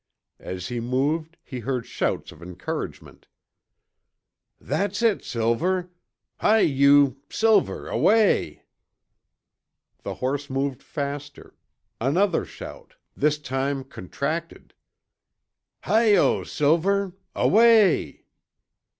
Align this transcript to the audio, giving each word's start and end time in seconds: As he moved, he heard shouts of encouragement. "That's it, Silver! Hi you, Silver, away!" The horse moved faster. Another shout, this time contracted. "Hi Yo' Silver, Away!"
As 0.39 0.69
he 0.69 0.79
moved, 0.79 1.37
he 1.43 1.59
heard 1.59 1.85
shouts 1.85 2.31
of 2.31 2.41
encouragement. 2.41 3.27
"That's 4.59 5.03
it, 5.03 5.23
Silver! 5.23 5.91
Hi 6.39 6.61
you, 6.61 7.21
Silver, 7.29 7.87
away!" 7.87 8.63
The 10.01 10.15
horse 10.15 10.49
moved 10.49 10.81
faster. 10.81 11.53
Another 11.99 12.45
shout, 12.45 12.95
this 13.15 13.37
time 13.37 13.83
contracted. 13.83 14.73
"Hi 15.81 16.13
Yo' 16.13 16.45
Silver, 16.45 17.13
Away!" 17.35 18.25